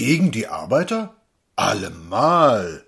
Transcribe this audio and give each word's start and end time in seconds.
Gegen 0.00 0.30
die 0.30 0.46
Arbeiter? 0.46 1.14
Allemal. 1.56 2.86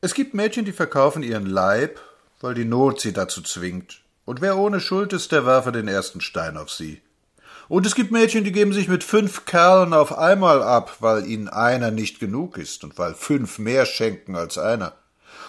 Es 0.00 0.14
gibt 0.14 0.32
Mädchen, 0.32 0.64
die 0.64 0.72
verkaufen 0.72 1.22
ihren 1.22 1.44
Leib, 1.44 2.00
weil 2.40 2.54
die 2.54 2.64
Not 2.64 2.98
sie 2.98 3.12
dazu 3.12 3.42
zwingt. 3.42 4.00
Und 4.24 4.40
wer 4.40 4.56
ohne 4.56 4.80
Schuld 4.80 5.12
ist, 5.12 5.32
der 5.32 5.44
werfe 5.44 5.70
den 5.70 5.86
ersten 5.86 6.22
Stein 6.22 6.56
auf 6.56 6.70
sie. 6.70 7.02
Und 7.68 7.84
es 7.84 7.94
gibt 7.94 8.10
Mädchen, 8.10 8.42
die 8.42 8.52
geben 8.52 8.72
sich 8.72 8.88
mit 8.88 9.04
fünf 9.04 9.44
Kerlen 9.44 9.92
auf 9.92 10.16
einmal 10.16 10.62
ab, 10.62 10.96
weil 11.00 11.26
ihnen 11.26 11.48
einer 11.48 11.90
nicht 11.90 12.20
genug 12.20 12.56
ist 12.56 12.84
und 12.84 12.96
weil 12.96 13.12
fünf 13.12 13.58
mehr 13.58 13.84
schenken 13.84 14.34
als 14.34 14.56
einer. 14.56 14.94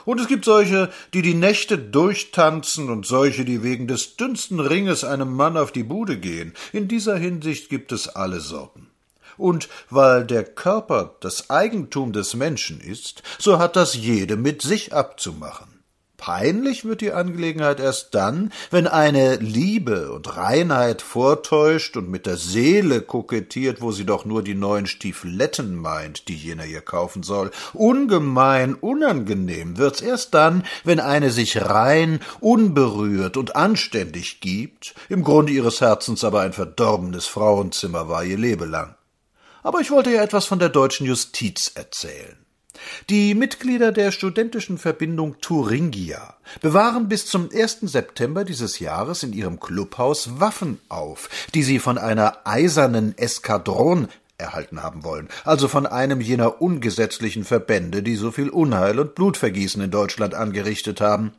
Und 0.03 0.19
es 0.19 0.27
gibt 0.27 0.43
solche, 0.43 0.91
die 1.13 1.21
die 1.21 1.35
Nächte 1.35 1.77
durchtanzen 1.77 2.89
und 2.89 3.05
solche, 3.05 3.45
die 3.45 3.63
wegen 3.63 3.87
des 3.87 4.17
dünnsten 4.17 4.59
Ringes 4.59 5.05
einem 5.05 5.33
Mann 5.33 5.55
auf 5.55 5.71
die 5.71 5.83
Bude 5.83 6.17
gehen. 6.17 6.53
In 6.73 6.89
dieser 6.89 7.15
Hinsicht 7.15 7.69
gibt 7.69 7.93
es 7.93 8.09
alle 8.09 8.41
Sorten. 8.41 8.89
Und 9.37 9.69
weil 9.89 10.25
der 10.25 10.43
Körper 10.43 11.15
das 11.19 11.49
Eigentum 11.49 12.13
des 12.13 12.33
Menschen 12.33 12.79
ist, 12.79 13.23
so 13.39 13.59
hat 13.59 13.75
das 13.75 13.95
jede 13.95 14.37
mit 14.37 14.61
sich 14.61 14.93
abzumachen. 14.93 15.75
Peinlich 16.17 16.85
wird 16.85 17.01
die 17.01 17.11
Angelegenheit 17.11 17.79
erst 17.79 18.15
dann, 18.15 18.51
wenn 18.71 18.87
eine 18.87 19.35
Liebe 19.35 20.11
und 20.11 20.37
Reinheit 20.37 21.01
vortäuscht 21.01 21.97
und 21.97 22.09
mit 22.09 22.25
der 22.25 22.37
Seele 22.37 23.01
kokettiert, 23.01 23.81
wo 23.81 23.91
sie 23.91 24.05
doch 24.05 24.25
nur 24.25 24.41
die 24.41 24.55
neuen 24.55 24.87
Stiefletten 24.87 25.75
meint, 25.75 26.27
die 26.27 26.35
jener 26.35 26.65
ihr 26.65 26.81
kaufen 26.81 27.21
soll. 27.21 27.51
Ungemein 27.73 28.75
unangenehm 28.75 29.77
wird's 29.77 30.01
erst 30.01 30.33
dann, 30.33 30.63
wenn 30.83 30.99
eine 30.99 31.31
sich 31.31 31.61
rein, 31.61 32.21
unberührt 32.39 33.37
und 33.37 33.55
anständig 33.55 34.39
gibt, 34.39 34.95
im 35.09 35.23
Grunde 35.23 35.51
ihres 35.51 35.81
Herzens 35.81 36.23
aber 36.23 36.41
ein 36.41 36.53
verdorbenes 36.53 37.27
Frauenzimmer 37.27 38.09
war 38.09 38.23
ihr 38.23 38.37
Lebelang. 38.37 38.95
Aber 39.65 39.81
ich 39.81 39.89
wollte 39.89 40.11
ja 40.11 40.21
etwas 40.21 40.45
von 40.45 40.59
der 40.59 40.69
deutschen 40.69 41.07
Justiz 41.07 41.71
erzählen. 41.73 42.37
Die 43.09 43.33
Mitglieder 43.33 43.91
der 43.91 44.11
studentischen 44.11 44.77
Verbindung 44.77 45.37
Thuringia 45.41 46.35
bewahren 46.61 47.09
bis 47.09 47.25
zum 47.25 47.49
1. 47.51 47.79
September 47.81 48.45
dieses 48.45 48.77
Jahres 48.77 49.23
in 49.23 49.33
ihrem 49.33 49.59
Clubhaus 49.59 50.39
Waffen 50.39 50.79
auf, 50.87 51.29
die 51.55 51.63
sie 51.63 51.79
von 51.79 51.97
einer 51.97 52.45
eisernen 52.45 53.17
Eskadron 53.17 54.07
erhalten 54.37 54.83
haben 54.83 55.03
wollen, 55.03 55.29
also 55.45 55.67
von 55.67 55.87
einem 55.87 56.21
jener 56.21 56.61
ungesetzlichen 56.61 57.43
Verbände, 57.43 58.03
die 58.03 58.17
so 58.17 58.29
viel 58.29 58.49
Unheil 58.49 58.99
und 58.99 59.15
Blutvergießen 59.15 59.81
in 59.81 59.89
Deutschland 59.89 60.35
angerichtet 60.35 61.01
haben. 61.01 61.33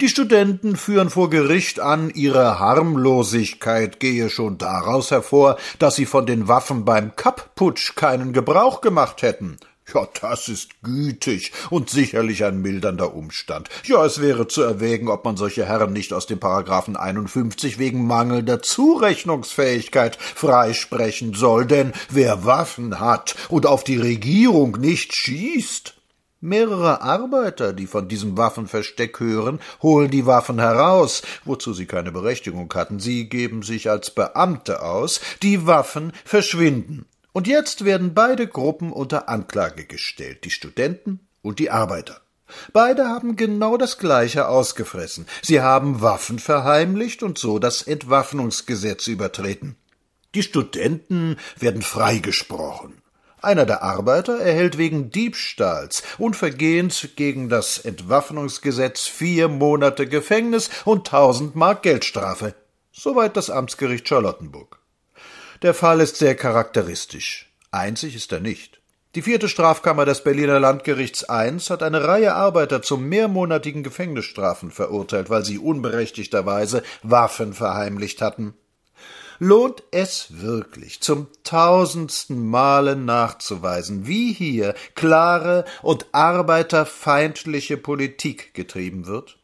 Die 0.00 0.08
Studenten 0.08 0.76
führen 0.76 1.10
vor 1.10 1.30
Gericht 1.30 1.80
an, 1.80 2.10
ihre 2.10 2.58
Harmlosigkeit 2.58 4.00
gehe 4.00 4.30
schon 4.30 4.58
daraus 4.58 5.10
hervor, 5.10 5.56
dass 5.78 5.96
sie 5.96 6.06
von 6.06 6.26
den 6.26 6.48
Waffen 6.48 6.84
beim 6.84 7.16
Kappputsch 7.16 7.94
keinen 7.94 8.32
Gebrauch 8.32 8.80
gemacht 8.80 9.22
hätten. 9.22 9.58
Ja, 9.94 10.06
das 10.20 10.48
ist 10.48 10.82
gütig 10.82 11.52
und 11.70 11.88
sicherlich 11.88 12.44
ein 12.44 12.60
mildernder 12.60 13.14
Umstand. 13.14 13.70
Ja, 13.84 14.04
es 14.04 14.20
wäre 14.20 14.46
zu 14.46 14.60
erwägen, 14.62 15.08
ob 15.08 15.24
man 15.24 15.38
solche 15.38 15.64
Herren 15.64 15.94
nicht 15.94 16.12
aus 16.12 16.26
dem 16.26 16.38
Paragraphen 16.38 16.96
51 16.96 17.78
wegen 17.78 18.06
mangelnder 18.06 18.60
Zurechnungsfähigkeit 18.60 20.16
freisprechen 20.16 21.32
soll, 21.32 21.64
denn 21.64 21.94
wer 22.10 22.44
Waffen 22.44 23.00
hat 23.00 23.34
und 23.48 23.64
auf 23.64 23.82
die 23.82 23.96
Regierung 23.96 24.72
nicht 24.72 25.16
schießt, 25.16 25.97
Mehrere 26.40 27.02
Arbeiter, 27.02 27.72
die 27.72 27.88
von 27.88 28.06
diesem 28.06 28.36
Waffenversteck 28.36 29.18
hören, 29.18 29.58
holen 29.82 30.10
die 30.10 30.24
Waffen 30.24 30.60
heraus, 30.60 31.22
wozu 31.44 31.72
sie 31.72 31.86
keine 31.86 32.12
Berechtigung 32.12 32.72
hatten. 32.74 33.00
Sie 33.00 33.28
geben 33.28 33.62
sich 33.62 33.90
als 33.90 34.10
Beamte 34.10 34.82
aus, 34.82 35.20
die 35.42 35.66
Waffen 35.66 36.12
verschwinden. 36.24 37.06
Und 37.32 37.48
jetzt 37.48 37.84
werden 37.84 38.14
beide 38.14 38.46
Gruppen 38.46 38.92
unter 38.92 39.28
Anklage 39.28 39.84
gestellt, 39.84 40.44
die 40.44 40.50
Studenten 40.50 41.20
und 41.42 41.58
die 41.58 41.70
Arbeiter. 41.70 42.20
Beide 42.72 43.08
haben 43.08 43.34
genau 43.36 43.76
das 43.76 43.98
Gleiche 43.98 44.48
ausgefressen. 44.48 45.26
Sie 45.42 45.60
haben 45.60 46.00
Waffen 46.00 46.38
verheimlicht 46.38 47.22
und 47.22 47.36
so 47.38 47.58
das 47.58 47.82
Entwaffnungsgesetz 47.82 49.06
übertreten. 49.08 49.76
Die 50.34 50.42
Studenten 50.42 51.36
werden 51.58 51.82
freigesprochen. 51.82 53.02
Einer 53.40 53.66
der 53.66 53.82
Arbeiter 53.82 54.40
erhält 54.40 54.78
wegen 54.78 55.10
Diebstahls 55.10 56.02
und 56.18 56.34
Vergehens 56.34 57.08
gegen 57.14 57.48
das 57.48 57.78
Entwaffnungsgesetz 57.78 59.06
vier 59.06 59.48
Monate 59.48 60.08
Gefängnis 60.08 60.70
und 60.84 61.06
tausend 61.06 61.54
Mark 61.54 61.82
Geldstrafe. 61.82 62.54
Soweit 62.92 63.36
das 63.36 63.48
Amtsgericht 63.48 64.08
Charlottenburg. 64.08 64.80
Der 65.62 65.74
Fall 65.74 66.00
ist 66.00 66.16
sehr 66.16 66.34
charakteristisch. 66.34 67.52
Einzig 67.70 68.16
ist 68.16 68.32
er 68.32 68.40
nicht. 68.40 68.80
Die 69.14 69.22
vierte 69.22 69.48
Strafkammer 69.48 70.04
des 70.04 70.22
Berliner 70.22 70.60
Landgerichts 70.60 71.24
I 71.30 71.58
hat 71.70 71.82
eine 71.82 72.04
Reihe 72.04 72.34
Arbeiter 72.34 72.82
zu 72.82 72.96
mehrmonatigen 72.96 73.82
Gefängnisstrafen 73.82 74.70
verurteilt, 74.70 75.30
weil 75.30 75.44
sie 75.44 75.58
unberechtigterweise 75.58 76.82
Waffen 77.02 77.54
verheimlicht 77.54 78.20
hatten. 78.20 78.54
Lohnt 79.40 79.84
es 79.92 80.40
wirklich, 80.40 81.00
zum 81.00 81.28
tausendsten 81.44 82.44
Male 82.44 82.96
nachzuweisen, 82.96 84.08
wie 84.08 84.32
hier 84.32 84.74
klare 84.96 85.64
und 85.82 86.06
arbeiterfeindliche 86.10 87.76
Politik 87.76 88.52
getrieben 88.52 89.06
wird? 89.06 89.37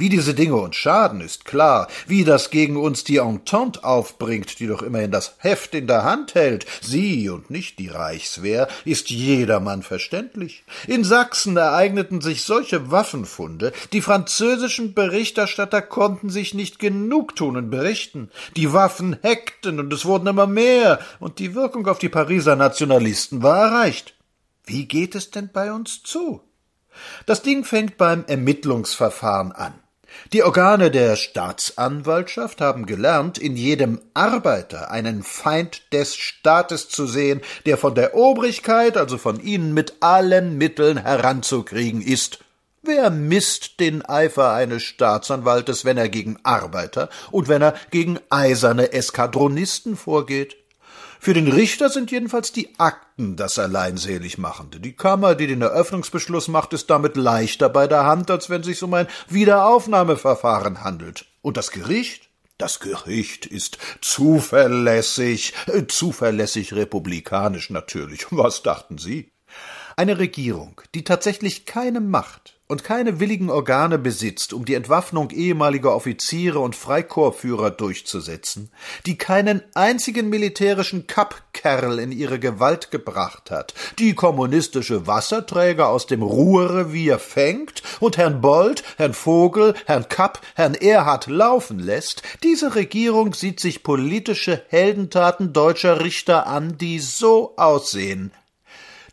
Wie 0.00 0.08
diese 0.08 0.32
Dinge 0.32 0.56
uns 0.56 0.76
schaden, 0.76 1.20
ist 1.20 1.44
klar. 1.44 1.86
Wie 2.06 2.24
das 2.24 2.48
gegen 2.48 2.78
uns 2.78 3.04
die 3.04 3.18
Entente 3.18 3.84
aufbringt, 3.84 4.58
die 4.58 4.66
doch 4.66 4.80
immerhin 4.80 5.10
das 5.10 5.34
Heft 5.36 5.74
in 5.74 5.86
der 5.86 6.04
Hand 6.04 6.34
hält, 6.34 6.64
sie 6.80 7.28
und 7.28 7.50
nicht 7.50 7.78
die 7.78 7.88
Reichswehr, 7.88 8.66
ist 8.86 9.10
jedermann 9.10 9.82
verständlich. 9.82 10.64
In 10.86 11.04
Sachsen 11.04 11.58
ereigneten 11.58 12.22
sich 12.22 12.44
solche 12.44 12.90
Waffenfunde, 12.90 13.74
die 13.92 14.00
französischen 14.00 14.94
Berichterstatter 14.94 15.82
konnten 15.82 16.30
sich 16.30 16.54
nicht 16.54 16.78
genug 16.78 17.36
tun 17.36 17.58
und 17.58 17.68
berichten. 17.68 18.30
Die 18.56 18.72
Waffen 18.72 19.18
heckten 19.20 19.78
und 19.80 19.92
es 19.92 20.06
wurden 20.06 20.28
immer 20.28 20.46
mehr, 20.46 20.98
und 21.18 21.38
die 21.38 21.54
Wirkung 21.54 21.86
auf 21.86 21.98
die 21.98 22.08
Pariser 22.08 22.56
Nationalisten 22.56 23.42
war 23.42 23.66
erreicht. 23.66 24.14
Wie 24.64 24.86
geht 24.86 25.14
es 25.14 25.30
denn 25.30 25.50
bei 25.52 25.70
uns 25.74 26.02
zu? 26.02 26.40
Das 27.26 27.42
Ding 27.42 27.64
fängt 27.64 27.98
beim 27.98 28.24
Ermittlungsverfahren 28.24 29.52
an. 29.52 29.74
Die 30.32 30.42
Organe 30.42 30.90
der 30.90 31.16
Staatsanwaltschaft 31.16 32.60
haben 32.60 32.86
gelernt, 32.86 33.38
in 33.38 33.56
jedem 33.56 34.00
Arbeiter 34.14 34.90
einen 34.90 35.22
Feind 35.22 35.92
des 35.92 36.16
Staates 36.16 36.88
zu 36.88 37.06
sehen, 37.06 37.40
der 37.66 37.76
von 37.76 37.94
der 37.94 38.14
Obrigkeit, 38.14 38.96
also 38.96 39.18
von 39.18 39.40
ihnen, 39.40 39.74
mit 39.74 39.94
allen 40.00 40.58
Mitteln 40.58 40.98
heranzukriegen 40.98 42.02
ist. 42.02 42.38
Wer 42.82 43.10
misst 43.10 43.78
den 43.78 44.02
Eifer 44.02 44.52
eines 44.52 44.82
Staatsanwaltes, 44.84 45.84
wenn 45.84 45.98
er 45.98 46.08
gegen 46.08 46.38
Arbeiter 46.44 47.10
und 47.30 47.48
wenn 47.48 47.60
er 47.60 47.74
gegen 47.90 48.18
eiserne 48.30 48.92
Eskadronisten 48.92 49.96
vorgeht? 49.96 50.56
Für 51.22 51.34
den 51.34 51.48
Richter 51.48 51.90
sind 51.90 52.10
jedenfalls 52.10 52.50
die 52.50 52.70
Akten 52.78 53.36
das 53.36 53.58
allein 53.58 53.98
machende. 54.38 54.80
Die 54.80 54.96
Kammer, 54.96 55.34
die 55.34 55.46
den 55.46 55.60
Eröffnungsbeschluss 55.60 56.48
macht, 56.48 56.72
ist 56.72 56.88
damit 56.88 57.18
leichter 57.18 57.68
bei 57.68 57.86
der 57.86 58.06
Hand, 58.06 58.30
als 58.30 58.48
wenn 58.48 58.62
sich's 58.62 58.82
um 58.82 58.94
ein 58.94 59.06
Wiederaufnahmeverfahren 59.28 60.82
handelt. 60.82 61.26
Und 61.42 61.58
das 61.58 61.72
Gericht? 61.72 62.30
Das 62.56 62.80
Gericht 62.80 63.44
ist 63.44 63.76
zuverlässig, 64.00 65.52
äh, 65.66 65.86
zuverlässig 65.86 66.72
republikanisch 66.72 67.68
natürlich. 67.68 68.26
Was 68.30 68.62
dachten 68.62 68.96
Sie? 68.96 69.30
Eine 69.96 70.18
Regierung, 70.18 70.80
die 70.94 71.04
tatsächlich 71.04 71.66
keine 71.66 72.00
Macht 72.00 72.60
und 72.70 72.84
keine 72.84 73.18
willigen 73.18 73.50
Organe 73.50 73.98
besitzt, 73.98 74.52
um 74.52 74.64
die 74.64 74.74
Entwaffnung 74.74 75.30
ehemaliger 75.30 75.92
Offiziere 75.92 76.60
und 76.60 76.76
Freikorpsführer 76.76 77.72
durchzusetzen, 77.72 78.70
die 79.06 79.18
keinen 79.18 79.60
einzigen 79.74 80.28
militärischen 80.28 81.08
Kappkerl 81.08 81.98
in 81.98 82.12
ihre 82.12 82.38
Gewalt 82.38 82.92
gebracht 82.92 83.50
hat, 83.50 83.74
die 83.98 84.14
kommunistische 84.14 85.08
Wasserträger 85.08 85.88
aus 85.88 86.06
dem 86.06 86.22
Ruhrrevier 86.22 87.18
fängt 87.18 87.82
und 87.98 88.16
Herrn 88.16 88.40
Bold, 88.40 88.84
Herrn 88.98 89.14
Vogel, 89.14 89.74
Herrn 89.86 90.08
Kapp, 90.08 90.40
Herrn 90.54 90.74
Erhard 90.74 91.26
laufen 91.26 91.80
lässt, 91.80 92.22
diese 92.44 92.76
Regierung 92.76 93.34
sieht 93.34 93.58
sich 93.58 93.82
politische 93.82 94.62
Heldentaten 94.68 95.52
deutscher 95.52 96.04
Richter 96.04 96.46
an, 96.46 96.78
die 96.78 97.00
so 97.00 97.56
aussehen, 97.56 98.30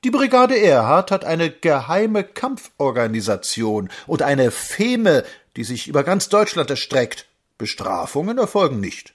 die 0.03 0.11
Brigade 0.11 0.57
Erhard 0.57 1.11
hat 1.11 1.25
eine 1.25 1.49
geheime 1.49 2.23
Kampforganisation 2.23 3.89
und 4.05 4.21
eine 4.21 4.51
Feme, 4.51 5.23
die 5.55 5.63
sich 5.63 5.88
über 5.88 6.03
ganz 6.03 6.29
Deutschland 6.29 6.69
erstreckt. 6.69 7.27
Bestrafungen 7.57 8.38
erfolgen 8.38 8.79
nicht. 8.79 9.13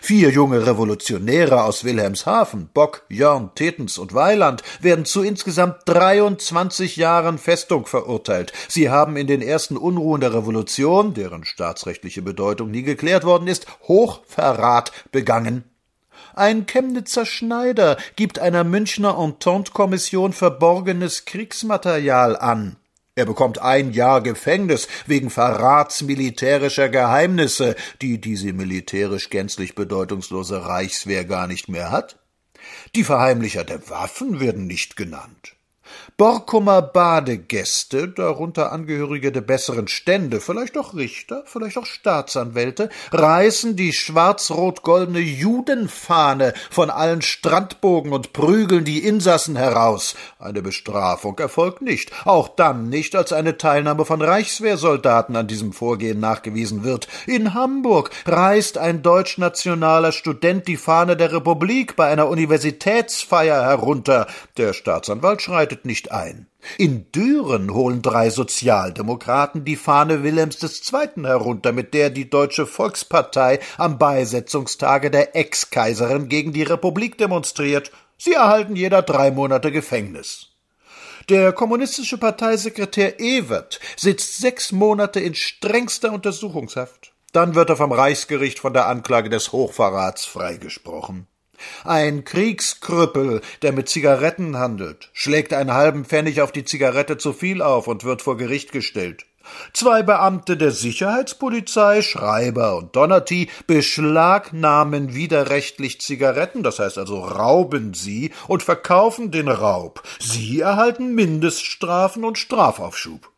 Vier 0.00 0.30
junge 0.30 0.66
Revolutionäre 0.66 1.64
aus 1.64 1.84
Wilhelmshaven, 1.84 2.68
Bock, 2.74 3.04
Jörn, 3.08 3.50
Tetens 3.54 3.96
und 3.98 4.12
Weiland, 4.12 4.62
werden 4.80 5.04
zu 5.04 5.22
insgesamt 5.22 5.76
23 5.86 6.96
Jahren 6.96 7.38
Festung 7.38 7.86
verurteilt. 7.86 8.52
Sie 8.68 8.90
haben 8.90 9.16
in 9.16 9.26
den 9.26 9.40
ersten 9.40 9.76
Unruhen 9.76 10.20
der 10.20 10.34
Revolution, 10.34 11.14
deren 11.14 11.44
staatsrechtliche 11.44 12.22
Bedeutung 12.22 12.70
nie 12.70 12.82
geklärt 12.82 13.24
worden 13.24 13.48
ist, 13.48 13.66
Hochverrat 13.88 14.92
begangen. 15.10 15.64
Ein 16.34 16.66
Chemnitzer 16.66 17.26
Schneider 17.26 17.96
gibt 18.16 18.38
einer 18.38 18.64
Münchner 18.64 19.18
Entente-Kommission 19.18 20.32
verborgenes 20.32 21.24
Kriegsmaterial 21.24 22.36
an. 22.36 22.76
Er 23.14 23.26
bekommt 23.26 23.58
ein 23.58 23.92
Jahr 23.92 24.22
Gefängnis 24.22 24.88
wegen 25.06 25.28
Verrats 25.28 26.02
militärischer 26.02 26.88
Geheimnisse, 26.88 27.76
die 28.00 28.20
diese 28.20 28.54
militärisch 28.54 29.28
gänzlich 29.28 29.74
bedeutungslose 29.74 30.64
Reichswehr 30.64 31.26
gar 31.26 31.46
nicht 31.46 31.68
mehr 31.68 31.90
hat. 31.90 32.18
Die 32.94 33.04
Verheimlicher 33.04 33.64
der 33.64 33.90
Waffen 33.90 34.40
werden 34.40 34.66
nicht 34.66 34.96
genannt. 34.96 35.56
Borkumer 36.16 36.82
Badegäste, 36.82 38.08
darunter 38.08 38.72
Angehörige 38.72 39.32
der 39.32 39.40
besseren 39.40 39.88
Stände, 39.88 40.40
vielleicht 40.40 40.76
auch 40.78 40.94
Richter, 40.94 41.42
vielleicht 41.46 41.78
auch 41.78 41.86
Staatsanwälte, 41.86 42.90
reißen 43.10 43.76
die 43.76 43.92
schwarz-rot-goldene 43.92 45.20
Judenfahne 45.20 46.54
von 46.70 46.90
allen 46.90 47.22
Strandbogen 47.22 48.12
und 48.12 48.32
prügeln 48.32 48.84
die 48.84 49.04
Insassen 49.04 49.56
heraus. 49.56 50.14
Eine 50.38 50.62
Bestrafung 50.62 51.38
erfolgt 51.38 51.82
nicht, 51.82 52.12
auch 52.24 52.48
dann 52.48 52.88
nicht, 52.88 53.16
als 53.16 53.32
eine 53.32 53.58
Teilnahme 53.58 54.04
von 54.04 54.22
Reichswehrsoldaten 54.22 55.36
an 55.36 55.46
diesem 55.46 55.72
Vorgehen 55.72 56.20
nachgewiesen 56.20 56.84
wird. 56.84 57.08
In 57.26 57.54
Hamburg 57.54 58.10
reißt 58.26 58.78
ein 58.78 59.02
deutschnationaler 59.02 60.12
Student 60.12 60.68
die 60.68 60.76
Fahne 60.76 61.16
der 61.16 61.32
Republik 61.32 61.96
bei 61.96 62.08
einer 62.08 62.28
Universitätsfeier 62.28 63.62
herunter. 63.62 64.26
Der 64.56 64.72
Staatsanwalt 64.72 65.42
schreitet 65.42 65.81
nicht 65.84 66.12
ein. 66.12 66.46
In 66.78 67.10
Düren 67.12 67.72
holen 67.74 68.02
drei 68.02 68.30
Sozialdemokraten 68.30 69.64
die 69.64 69.76
Fahne 69.76 70.22
Wilhelms 70.22 70.62
II. 70.62 71.24
herunter, 71.24 71.72
mit 71.72 71.94
der 71.94 72.10
die 72.10 72.30
Deutsche 72.30 72.66
Volkspartei 72.66 73.60
am 73.76 73.98
Beisetzungstage 73.98 75.10
der 75.10 75.34
Ex-Kaiserin 75.36 76.28
gegen 76.28 76.52
die 76.52 76.62
Republik 76.62 77.18
demonstriert. 77.18 77.90
Sie 78.18 78.34
erhalten 78.34 78.76
jeder 78.76 79.02
drei 79.02 79.30
Monate 79.30 79.72
Gefängnis. 79.72 80.48
Der 81.28 81.52
kommunistische 81.52 82.18
Parteisekretär 82.18 83.20
Ewert 83.20 83.80
sitzt 83.96 84.38
sechs 84.38 84.72
Monate 84.72 85.20
in 85.20 85.34
strengster 85.34 86.12
Untersuchungshaft. 86.12 87.12
Dann 87.32 87.54
wird 87.54 87.70
er 87.70 87.76
vom 87.76 87.92
Reichsgericht 87.92 88.58
von 88.58 88.74
der 88.74 88.86
Anklage 88.88 89.30
des 89.30 89.52
Hochverrats 89.52 90.26
freigesprochen. 90.26 91.26
Ein 91.84 92.24
Kriegskrüppel, 92.24 93.40
der 93.62 93.72
mit 93.72 93.88
Zigaretten 93.88 94.56
handelt, 94.56 95.10
schlägt 95.12 95.52
einen 95.52 95.72
halben 95.72 96.04
Pfennig 96.04 96.40
auf 96.40 96.52
die 96.52 96.64
Zigarette 96.64 97.18
zu 97.18 97.32
viel 97.32 97.62
auf 97.62 97.88
und 97.88 98.04
wird 98.04 98.22
vor 98.22 98.36
Gericht 98.36 98.72
gestellt. 98.72 99.26
Zwei 99.72 100.02
Beamte 100.02 100.56
der 100.56 100.70
Sicherheitspolizei, 100.70 102.02
Schreiber 102.02 102.76
und 102.76 102.94
Donnerty, 102.94 103.50
beschlagnahmen 103.66 105.14
widerrechtlich 105.14 106.00
Zigaretten, 106.00 106.62
das 106.62 106.78
heißt 106.78 106.98
also 106.98 107.20
rauben 107.20 107.94
sie 107.94 108.32
und 108.48 108.62
verkaufen 108.62 109.30
den 109.30 109.48
Raub. 109.48 110.02
Sie 110.20 110.60
erhalten 110.60 111.14
Mindeststrafen 111.14 112.24
und 112.24 112.38
Strafaufschub. 112.38 113.31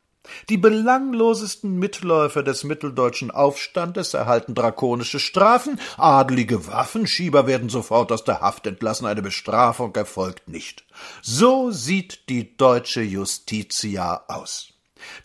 Die 0.49 0.57
belanglosesten 0.57 1.79
Mitläufer 1.79 2.43
des 2.43 2.65
mitteldeutschen 2.65 3.31
Aufstandes 3.31 4.15
erhalten 4.15 4.55
drakonische 4.55 5.21
Strafen, 5.21 5.79
adelige 5.97 6.67
Waffenschieber 6.67 7.47
werden 7.47 7.69
sofort 7.69 8.13
aus 8.13 8.25
der 8.25 8.41
Haft 8.41 8.67
entlassen, 8.67 9.07
eine 9.07 9.23
Bestrafung 9.23 9.95
erfolgt 9.95 10.49
nicht. 10.49 10.85
So 11.23 11.71
sieht 11.71 12.29
die 12.29 12.57
deutsche 12.57 13.03
Justitia 13.03 14.25
aus. 14.29 14.75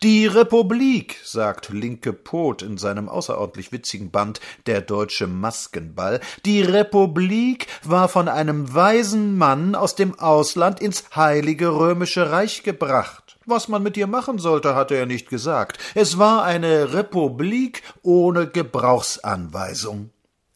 Die 0.03 0.27
Republik, 0.27 1.17
sagt 1.23 1.69
Linke 1.69 2.13
Pot 2.13 2.61
in 2.61 2.77
seinem 2.77 3.09
außerordentlich 3.09 3.71
witzigen 3.71 4.11
Band 4.11 4.39
Der 4.65 4.81
deutsche 4.81 5.27
Maskenball, 5.27 6.19
die 6.45 6.61
Republik 6.61 7.67
war 7.83 8.09
von 8.09 8.27
einem 8.27 8.73
weisen 8.73 9.37
Mann 9.37 9.75
aus 9.75 9.95
dem 9.95 10.19
Ausland 10.19 10.79
ins 10.79 11.15
Heilige 11.15 11.69
Römische 11.69 12.31
Reich 12.31 12.63
gebracht. 12.63 13.18
Was 13.49 13.67
man 13.67 13.81
mit 13.81 13.97
ihr 13.97 14.05
machen 14.05 14.37
sollte, 14.37 14.75
hatte 14.75 14.93
er 14.93 15.07
nicht 15.07 15.27
gesagt. 15.27 15.79
Es 15.95 16.19
war 16.19 16.43
eine 16.43 16.93
Republik 16.93 17.81
ohne 18.03 18.45
Gebrauchsanweisung. 18.45 20.11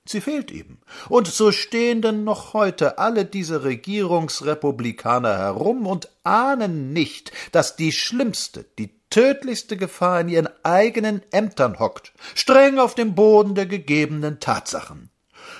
Sie 0.05 0.21
fehlt 0.21 0.51
eben. 0.51 0.79
Und 1.09 1.27
so 1.27 1.51
stehen 1.51 2.03
denn 2.03 2.23
noch 2.23 2.53
heute 2.53 2.99
alle 2.99 3.25
diese 3.25 3.63
Regierungsrepublikaner 3.63 5.35
herum 5.35 5.87
und 5.87 6.09
ahnen 6.23 6.93
nicht, 6.93 7.31
dass 7.51 7.75
die 7.75 7.91
schlimmste, 7.91 8.63
die 8.77 8.93
tödlichste 9.09 9.75
Gefahr 9.75 10.21
in 10.21 10.29
ihren 10.29 10.49
eigenen 10.61 11.23
Ämtern 11.31 11.79
hockt, 11.79 12.13
streng 12.35 12.77
auf 12.77 12.93
dem 12.93 13.15
Boden 13.15 13.55
der 13.55 13.65
gegebenen 13.65 14.39
Tatsachen. 14.39 15.09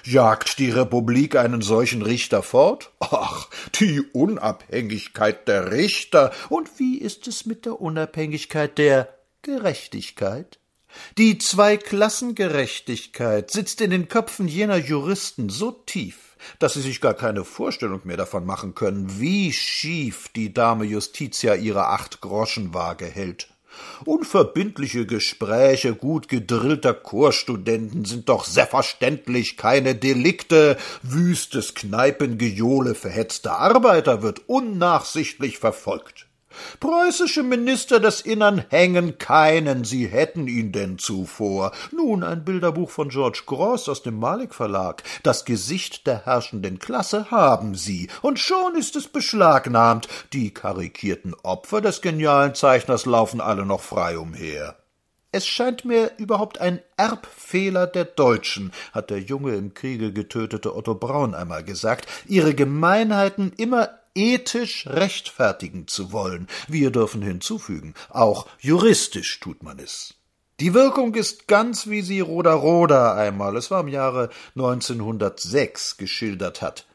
Jagt 0.05 0.59
die 0.59 0.69
Republik 0.69 1.38
einen 1.38 1.61
solchen 1.61 2.01
Richter 2.01 2.44
fort? 2.44 2.91
Ach, 3.00 3.47
die 3.75 4.01
Unabhängigkeit 4.01 5.47
der 5.47 5.71
Richter. 5.71 6.33
Und 6.50 6.77
wie 6.77 6.97
ist 6.97 7.25
es 7.27 7.45
mit 7.45 7.65
der 7.65 7.79
Unabhängigkeit 7.79 8.77
der 8.77 9.07
Gerechtigkeit? 9.44 10.59
Die 11.17 11.38
Zweiklassengerechtigkeit 11.38 13.50
sitzt 13.50 13.79
in 13.79 13.91
den 13.91 14.09
Köpfen 14.09 14.50
jener 14.50 14.77
Juristen 14.77 15.47
so 15.50 15.71
tief, 15.71 16.35
dass 16.59 16.73
sie 16.73 16.81
sich 16.81 17.00
gar 17.00 17.13
keine 17.13 17.45
Vorstellung 17.45 18.01
mehr 18.03 18.17
davon 18.17 18.45
machen 18.45 18.75
können, 18.75 19.19
wie 19.19 19.53
schief 19.53 20.27
die 20.35 20.53
Dame 20.53 20.83
Justitia 20.85 21.55
ihre 21.55 21.88
Acht-Groschen-Waage 21.88 23.05
hält. 23.05 23.52
Unverbindliche 24.05 25.05
Gespräche 25.05 25.95
gut 25.95 26.27
gedrillter 26.27 26.93
Chorstudenten 26.93 28.05
sind 28.05 28.29
doch 28.29 28.45
selbstverständlich 28.45 29.57
keine 29.57 29.95
Delikte. 29.95 30.77
Wüstes 31.01 31.73
Kneipengejohle 31.73 32.95
verhetzter 32.95 33.57
Arbeiter 33.57 34.21
wird 34.21 34.41
unnachsichtlich 34.47 35.57
verfolgt. 35.57 36.27
Preußische 36.79 37.44
Minister 37.44 38.00
des 38.00 38.21
Innern 38.21 38.63
hängen 38.69 39.17
keinen, 39.17 39.83
sie 39.83 40.07
hätten 40.07 40.47
ihn 40.47 40.71
denn 40.71 40.97
zuvor. 40.97 41.71
Nun 41.91 42.23
ein 42.23 42.44
Bilderbuch 42.44 42.89
von 42.89 43.09
George 43.09 43.44
Gross 43.45 43.89
aus 43.89 44.03
dem 44.03 44.19
Malik 44.19 44.53
Verlag. 44.53 45.03
Das 45.23 45.45
Gesicht 45.45 46.07
der 46.07 46.25
herrschenden 46.25 46.79
Klasse 46.79 47.31
haben 47.31 47.75
sie, 47.75 48.09
und 48.21 48.39
schon 48.39 48.75
ist 48.75 48.95
es 48.95 49.07
beschlagnahmt. 49.07 50.07
Die 50.33 50.53
karikierten 50.53 51.33
Opfer 51.44 51.81
des 51.81 52.01
genialen 52.01 52.55
Zeichners 52.55 53.05
laufen 53.05 53.41
alle 53.41 53.65
noch 53.65 53.81
frei 53.81 54.17
umher. 54.17 54.75
Es 55.35 55.47
scheint 55.47 55.83
mir 55.83 56.11
überhaupt 56.17 56.61
ein 56.61 56.79
Erbfehler 56.95 57.88
der 57.88 58.05
Deutschen, 58.05 58.71
hat 58.91 59.09
der 59.09 59.19
junge 59.19 59.55
im 59.55 59.73
Kriege 59.73 60.13
getötete 60.13 60.75
Otto 60.75 60.94
Braun 60.94 61.33
einmal 61.33 61.63
gesagt, 61.63 62.05
ihre 62.27 62.53
Gemeinheiten 62.53 63.51
immer 63.57 63.89
ethisch 64.15 64.88
rechtfertigen 64.88 65.88
zu 65.88 66.12
wollen. 66.12 66.48
Wir 66.68 66.92
dürfen 66.92 67.22
hinzufügen, 67.22 67.93
auch 68.10 68.48
juristisch 68.60 69.39
tut 69.39 69.63
man 69.63 69.79
es. 69.79 70.15
Die 70.60 70.74
Wirkung 70.74 71.15
ist 71.15 71.48
ganz, 71.48 71.88
wie 71.88 72.01
sie 72.01 72.20
Roda 72.20 72.53
Roda 72.53 73.15
einmal, 73.15 73.58
es 73.58 73.72
war 73.72 73.82
im 73.82 73.88
Jahre 73.88 74.29
1906, 74.55 75.98
geschildert 75.98 76.62
hat. 76.62 76.86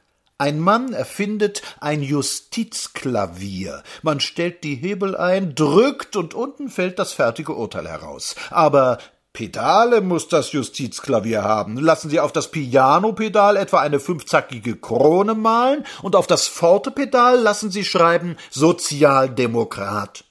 Ein 0.41 0.61
Mann 0.61 0.93
erfindet 0.93 1.63
ein 1.81 2.01
Justizklavier. 2.01 3.83
Man 4.03 4.21
stellt 4.21 4.63
die 4.63 4.77
Hebel 4.77 5.17
ein, 5.17 5.57
drückt 5.57 6.15
und 6.15 6.33
unten 6.33 6.69
fällt 6.71 7.01
das 7.01 7.13
fertige 7.13 7.55
Urteil 7.55 7.89
heraus. 7.89 8.37
Aber 8.51 8.99
Pedale 9.38 10.00
muss 10.00 10.26
das 10.26 10.50
Justizklavier 10.50 11.45
haben. 11.45 11.76
Lassen 11.76 12.11
Sie 12.11 12.18
auf 12.18 12.33
das 12.33 12.50
Piano-Pedal 12.50 13.57
etwa 13.57 13.78
eine 13.78 14.00
fünfzackige 14.00 14.75
Krone 14.75 15.37
malen 15.37 15.85
und 16.02 16.16
auf 16.16 16.26
das 16.26 16.49
Forte-Pedal 16.49 17.38
lassen 17.38 17.71
Sie 17.71 17.85
schreiben 17.85 18.37
Sozialdemokrat. 18.50 20.25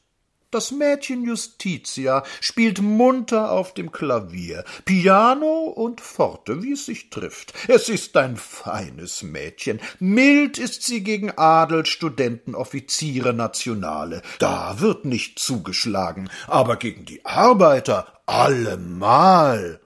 Das 0.58 0.72
Mädchen 0.72 1.24
Justitia 1.24 2.24
spielt 2.42 2.82
munter 2.82 3.52
auf 3.52 3.76
dem 3.76 3.92
Klavier, 3.92 4.64
Piano 4.86 5.66
und 5.66 6.02
Forte, 6.02 6.64
wie 6.64 6.72
es 6.72 6.88
sich 6.88 7.12
trifft. 7.12 7.54
Es 7.68 7.90
ist 7.90 8.18
ein 8.18 8.38
feines 8.38 9.22
Mädchen. 9.22 9.80
Mild 10.00 10.58
ist 10.58 10.82
sie 10.82 11.04
gegen 11.04 11.30
Adel, 11.38 11.86
Studenten, 11.86 12.56
Offiziere, 12.56 13.36
Nationale. 13.36 14.24
Da 14.40 14.80
wird 14.80 15.06
nicht 15.06 15.38
zugeschlagen. 15.38 16.28
Aber 16.48 16.78
gegen 16.78 17.06
die 17.06 17.24
Arbeiter 17.24 18.08
allemal. 18.26 19.80